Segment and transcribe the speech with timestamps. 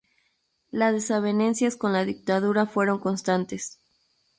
[0.71, 3.77] Las desavenencias con la dictadura fueron constantes.